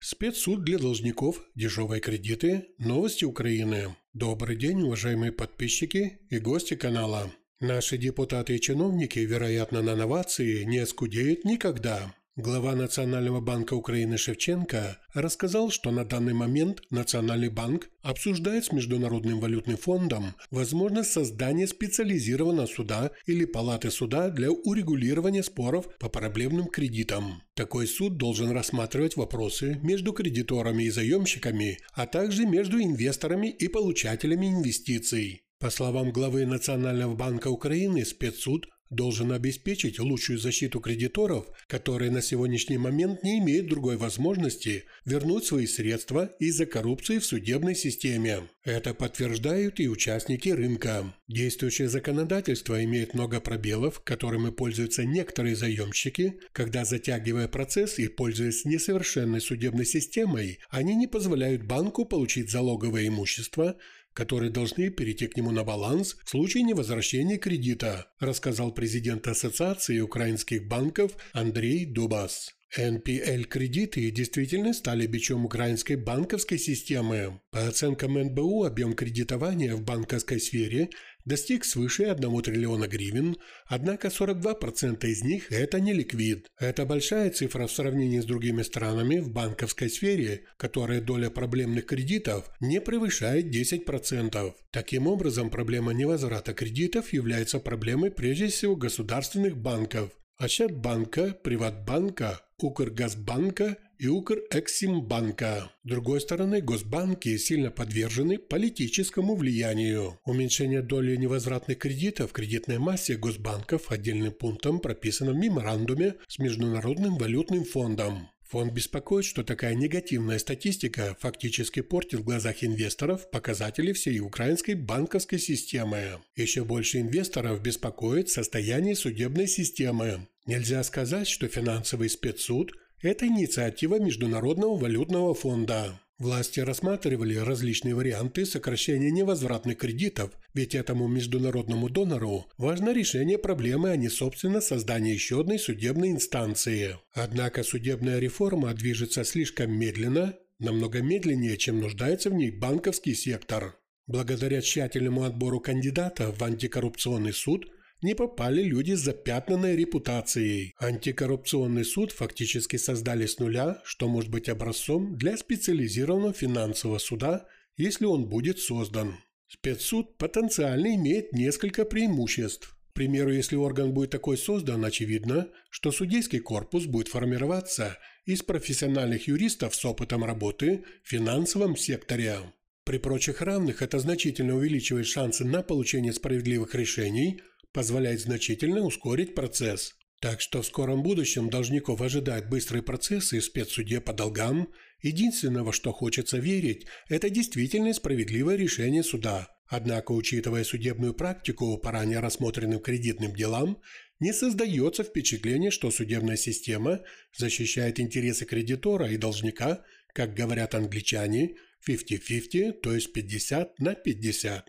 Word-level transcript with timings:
Спецсуд 0.00 0.62
для 0.62 0.78
должников, 0.78 1.42
дешевые 1.56 2.00
кредиты, 2.00 2.68
новости 2.78 3.24
Украины. 3.24 3.96
Добрый 4.12 4.56
день, 4.56 4.82
уважаемые 4.82 5.32
подписчики 5.32 6.20
и 6.30 6.38
гости 6.38 6.74
канала. 6.74 7.32
Наши 7.60 7.98
депутаты 7.98 8.54
и 8.54 8.60
чиновники, 8.60 9.18
вероятно, 9.18 9.82
на 9.82 9.96
новации 9.96 10.62
не 10.62 10.86
скудеют 10.86 11.44
никогда. 11.44 12.14
Глава 12.40 12.76
Национального 12.76 13.40
банка 13.40 13.74
Украины 13.74 14.16
Шевченко 14.16 15.00
рассказал, 15.12 15.72
что 15.72 15.90
на 15.90 16.04
данный 16.04 16.34
момент 16.34 16.82
Национальный 16.88 17.48
банк 17.48 17.90
обсуждает 18.00 18.64
с 18.64 18.70
Международным 18.70 19.40
валютным 19.40 19.76
фондом 19.76 20.36
возможность 20.52 21.10
создания 21.10 21.66
специализированного 21.66 22.66
суда 22.66 23.10
или 23.26 23.44
палаты 23.44 23.90
суда 23.90 24.30
для 24.30 24.52
урегулирования 24.52 25.42
споров 25.42 25.88
по 25.98 26.08
проблемным 26.08 26.68
кредитам. 26.68 27.42
Такой 27.54 27.88
суд 27.88 28.18
должен 28.18 28.52
рассматривать 28.52 29.16
вопросы 29.16 29.80
между 29.82 30.12
кредиторами 30.12 30.84
и 30.84 30.90
заемщиками, 30.90 31.78
а 31.92 32.06
также 32.06 32.46
между 32.46 32.80
инвесторами 32.80 33.48
и 33.48 33.66
получателями 33.66 34.46
инвестиций. 34.46 35.42
По 35.58 35.70
словам 35.70 36.12
главы 36.12 36.46
Национального 36.46 37.16
банка 37.16 37.48
Украины, 37.48 38.04
спецсуд 38.04 38.68
должен 38.90 39.32
обеспечить 39.32 39.98
лучшую 39.98 40.38
защиту 40.38 40.80
кредиторов, 40.80 41.46
которые 41.66 42.10
на 42.10 42.22
сегодняшний 42.22 42.78
момент 42.78 43.22
не 43.22 43.38
имеют 43.38 43.68
другой 43.68 43.96
возможности 43.96 44.84
вернуть 45.04 45.44
свои 45.44 45.66
средства 45.66 46.30
из-за 46.38 46.66
коррупции 46.66 47.18
в 47.18 47.24
судебной 47.24 47.74
системе. 47.74 48.48
Это 48.68 48.92
подтверждают 48.92 49.80
и 49.80 49.88
участники 49.88 50.50
рынка. 50.50 51.14
Действующее 51.26 51.88
законодательство 51.88 52.84
имеет 52.84 53.14
много 53.14 53.40
пробелов, 53.40 54.00
которыми 54.00 54.50
пользуются 54.50 55.06
некоторые 55.06 55.56
заемщики, 55.56 56.38
когда 56.52 56.84
затягивая 56.84 57.48
процесс 57.48 57.98
и 57.98 58.08
пользуясь 58.08 58.66
несовершенной 58.66 59.40
судебной 59.40 59.86
системой, 59.86 60.58
они 60.68 60.94
не 60.96 61.06
позволяют 61.06 61.62
банку 61.62 62.04
получить 62.04 62.50
залоговое 62.50 63.08
имущество, 63.08 63.78
которые 64.12 64.50
должны 64.50 64.90
перейти 64.90 65.28
к 65.28 65.38
нему 65.38 65.50
на 65.50 65.64
баланс 65.64 66.18
в 66.22 66.28
случае 66.28 66.62
невозвращения 66.64 67.38
кредита, 67.38 68.12
рассказал 68.20 68.72
президент 68.72 69.26
Ассоциации 69.28 70.00
украинских 70.00 70.68
банков 70.68 71.16
Андрей 71.32 71.86
Дубас. 71.86 72.57
NPL-кредиты 72.76 74.10
действительно 74.10 74.72
стали 74.72 75.06
бичом 75.06 75.44
украинской 75.44 75.96
банковской 75.96 76.58
системы. 76.58 77.40
По 77.50 77.66
оценкам 77.66 78.14
НБУ, 78.14 78.64
объем 78.64 78.94
кредитования 78.94 79.74
в 79.74 79.82
банковской 79.82 80.38
сфере 80.38 80.90
достиг 81.24 81.64
свыше 81.64 82.04
1 82.04 82.42
триллиона 82.42 82.86
гривен, 82.86 83.36
однако 83.66 84.08
42% 84.08 85.06
из 85.06 85.22
них– 85.22 85.46
это 85.50 85.80
не 85.80 85.92
ликвид. 85.92 86.50
Это 86.58 86.84
большая 86.84 87.30
цифра 87.30 87.66
в 87.66 87.72
сравнении 87.72 88.20
с 88.20 88.24
другими 88.24 88.62
странами 88.62 89.18
в 89.18 89.30
банковской 89.30 89.88
сфере, 89.88 90.44
которая 90.56 91.00
доля 91.00 91.30
проблемных 91.30 91.86
кредитов 91.86 92.50
не 92.60 92.80
превышает 92.80 93.46
10%. 93.46 94.54
Таким 94.70 95.06
образом, 95.06 95.50
проблема 95.50 95.92
невозврата 95.92 96.52
кредитов 96.52 97.12
является 97.12 97.60
проблемой 97.60 98.10
прежде 98.10 98.48
всего 98.48 98.76
государственных 98.76 99.56
банков, 99.56 100.10
Ощадбанка, 100.38 101.36
Приватбанка, 101.42 102.40
Укргазбанка 102.60 103.76
и 103.98 104.08
Укрэксимбанка. 104.08 105.70
С 105.84 105.88
другой 105.88 106.20
стороны, 106.20 106.60
госбанки 106.60 107.36
сильно 107.36 107.70
подвержены 107.70 108.38
политическому 108.38 109.36
влиянию. 109.36 110.18
Уменьшение 110.24 110.82
доли 110.82 111.16
невозвратных 111.16 111.78
кредитов 111.78 112.30
в 112.30 112.32
кредитной 112.32 112.78
массе 112.78 113.16
госбанков 113.16 113.90
отдельным 113.90 114.32
пунктом 114.32 114.80
прописано 114.80 115.32
в 115.32 115.36
меморандуме 115.36 116.14
с 116.26 116.38
Международным 116.38 117.16
валютным 117.16 117.64
фондом. 117.64 118.28
Фонд 118.48 118.72
беспокоит, 118.72 119.26
что 119.26 119.44
такая 119.44 119.74
негативная 119.74 120.38
статистика 120.38 121.14
фактически 121.20 121.80
портит 121.80 122.20
в 122.20 122.24
глазах 122.24 122.64
инвесторов 122.64 123.30
показатели 123.30 123.92
всей 123.92 124.20
украинской 124.20 124.72
банковской 124.74 125.38
системы. 125.38 126.22
Еще 126.34 126.64
больше 126.64 127.00
инвесторов 127.00 127.60
беспокоит 127.60 128.30
состояние 128.30 128.96
судебной 128.96 129.48
системы. 129.48 130.26
Нельзя 130.46 130.82
сказать, 130.82 131.28
что 131.28 131.46
финансовый 131.46 132.08
спецсуд– 132.08 132.72
это 133.02 133.26
инициатива 133.26 133.98
Международного 133.98 134.78
валютного 134.78 135.34
фонда. 135.34 136.00
Власти 136.18 136.58
рассматривали 136.58 137.36
различные 137.36 137.94
варианты 137.94 138.44
сокращения 138.44 139.12
невозвратных 139.12 139.78
кредитов, 139.78 140.32
ведь 140.52 140.74
этому 140.74 141.06
международному 141.06 141.88
донору 141.88 142.46
важно 142.56 142.92
решение 142.92 143.38
проблемы, 143.38 143.90
а 143.90 143.96
не 143.96 144.08
собственно 144.08 144.60
создание 144.60 145.14
еще 145.14 145.40
одной 145.40 145.60
судебной 145.60 146.10
инстанции. 146.10 146.96
Однако 147.12 147.62
судебная 147.62 148.18
реформа 148.18 148.74
движется 148.74 149.22
слишком 149.22 149.70
медленно, 149.70 150.34
намного 150.58 151.02
медленнее, 151.02 151.56
чем 151.56 151.78
нуждается 151.78 152.30
в 152.30 152.34
ней 152.34 152.50
банковский 152.50 153.14
сектор. 153.14 153.76
Благодаря 154.08 154.60
тщательному 154.60 155.22
отбору 155.22 155.60
кандидатов 155.60 156.36
в 156.38 156.42
антикоррупционный 156.42 157.32
суд– 157.32 157.70
не 158.02 158.14
попали 158.14 158.62
люди 158.62 158.92
с 158.92 159.00
запятнанной 159.00 159.76
репутацией. 159.76 160.74
Антикоррупционный 160.78 161.84
суд 161.84 162.12
фактически 162.12 162.76
создали 162.76 163.26
с 163.26 163.38
нуля, 163.38 163.80
что 163.84 164.08
может 164.08 164.30
быть 164.30 164.48
образцом 164.48 165.16
для 165.16 165.36
специализированного 165.36 166.32
финансового 166.32 166.98
суда, 166.98 167.46
если 167.76 168.04
он 168.04 168.26
будет 168.26 168.58
создан. 168.58 169.16
Спецсуд 169.48 170.16
потенциально 170.16 170.94
имеет 170.94 171.32
несколько 171.32 171.84
преимуществ. 171.84 172.76
К 172.90 172.94
примеру, 172.94 173.32
если 173.32 173.56
орган 173.56 173.92
будет 173.92 174.10
такой 174.10 174.36
создан, 174.36 174.84
очевидно, 174.84 175.48
что 175.70 175.92
судейский 175.92 176.40
корпус 176.40 176.86
будет 176.86 177.08
формироваться 177.08 177.98
из 178.26 178.42
профессиональных 178.42 179.28
юристов 179.28 179.74
с 179.74 179.84
опытом 179.84 180.24
работы 180.24 180.84
в 181.02 181.08
финансовом 181.08 181.76
секторе. 181.76 182.38
При 182.84 182.98
прочих 182.98 183.42
равных 183.42 183.82
это 183.82 183.98
значительно 183.98 184.56
увеличивает 184.56 185.06
шансы 185.06 185.44
на 185.44 185.62
получение 185.62 186.12
справедливых 186.12 186.74
решений– 186.76 187.40
позволяет 187.72 188.20
значительно 188.20 188.80
ускорить 188.80 189.34
процесс. 189.34 189.94
Так 190.20 190.40
что 190.40 190.62
в 190.62 190.66
скором 190.66 191.02
будущем 191.02 191.48
должников 191.48 192.00
ожидают 192.00 192.48
быстрые 192.48 192.82
процессы 192.82 193.38
в 193.38 193.44
спецсуде 193.44 194.00
по 194.00 194.12
долгам. 194.12 194.72
Единственное, 195.00 195.70
что 195.70 195.92
хочется 195.92 196.38
верить, 196.38 196.86
это 197.08 197.30
действительно 197.30 197.94
справедливое 197.94 198.56
решение 198.56 199.04
суда. 199.04 199.48
Однако, 199.68 200.12
учитывая 200.12 200.64
судебную 200.64 201.14
практику 201.14 201.78
по 201.78 201.92
ранее 201.92 202.20
рассмотренным 202.20 202.80
кредитным 202.80 203.34
делам, 203.34 203.80
не 204.18 204.32
создается 204.32 205.04
впечатление, 205.04 205.70
что 205.70 205.90
судебная 205.90 206.36
система 206.36 207.00
защищает 207.36 208.00
интересы 208.00 208.44
кредитора 208.44 209.08
и 209.08 209.16
должника, 209.16 209.84
как 210.14 210.34
говорят 210.34 210.74
англичане, 210.74 211.54
50-50, 211.86 212.80
то 212.80 212.92
есть 212.92 213.12
50 213.12 213.78
на 213.78 213.94
50. 213.94 214.68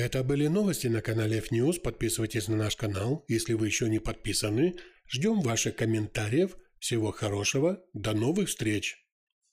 Это 0.00 0.24
были 0.24 0.46
новости 0.46 0.86
на 0.86 1.02
канале 1.02 1.40
F-News. 1.40 1.78
Подписывайтесь 1.78 2.48
на 2.48 2.56
наш 2.56 2.74
канал, 2.74 3.22
если 3.28 3.52
вы 3.52 3.66
еще 3.66 3.86
не 3.86 3.98
подписаны. 3.98 4.76
Ждем 5.06 5.42
ваших 5.42 5.76
комментариев. 5.76 6.56
Всего 6.78 7.12
хорошего. 7.12 7.84
До 7.92 8.14
новых 8.14 8.48
встреч! 8.48 8.99